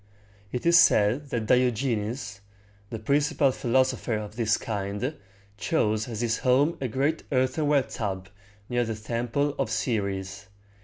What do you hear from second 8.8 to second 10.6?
the Temple of Ce´res.